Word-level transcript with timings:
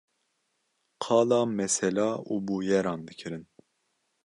Qala 1.03 1.39
mesela 1.57 2.09
û 2.31 2.33
bûyeran 2.45 2.99
dikirin 3.07 3.45